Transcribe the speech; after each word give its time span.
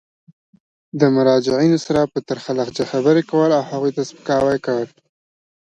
د 0.99 1.01
مراجعینو 1.15 1.77
سره 1.85 2.01
په 2.13 2.19
ترخه 2.27 2.51
لهجه 2.59 2.83
خبري 2.91 3.23
کول 3.31 3.51
او 3.57 3.63
هغوی 3.71 3.91
ته 3.97 4.01
سپکاوی 4.09 4.57
کول. 4.65 4.87